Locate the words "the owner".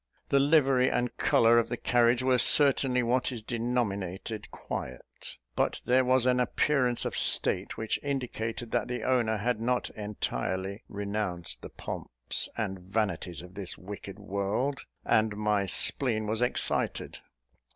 8.87-9.37